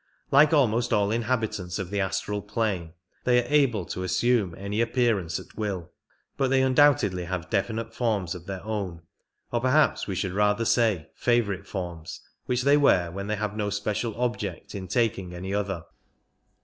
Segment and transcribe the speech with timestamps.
[0.31, 5.39] Like almost all inhabitants of the astral plane, they are able to assume any appearance
[5.39, 5.91] at will,
[6.37, 9.03] but they undoubtedly have definite forms of their own,
[9.51, 13.69] or perhaps we should rather say favourite forms, which they wear when they have no
[13.69, 15.83] special object in taking any other.